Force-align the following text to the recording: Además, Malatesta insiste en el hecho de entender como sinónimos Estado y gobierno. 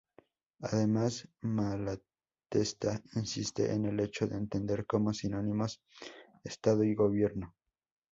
Además, 0.61 1.27
Malatesta 1.41 3.03
insiste 3.13 3.71
en 3.71 3.85
el 3.85 3.99
hecho 3.99 4.25
de 4.25 4.35
entender 4.35 4.87
como 4.87 5.13
sinónimos 5.13 5.79
Estado 6.43 6.83
y 6.83 6.95
gobierno. 6.95 7.53